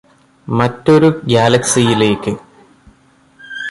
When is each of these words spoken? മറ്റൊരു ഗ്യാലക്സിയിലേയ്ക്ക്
മറ്റൊരു 0.47 1.09
ഗ്യാലക്സിയിലേയ്ക്ക് 1.27 2.33